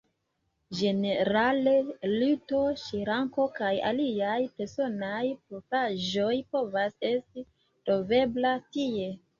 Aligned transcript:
Ĝenerale, 0.77 1.73
lito, 2.13 2.63
ŝranko, 2.85 3.47
kaj 3.59 3.71
aliaj 3.93 4.41
personaj 4.57 5.23
propraĵoj 5.45 6.35
povas 6.57 7.01
esti 7.15 7.49
trovebla 7.63 8.59
tie. 8.77 9.11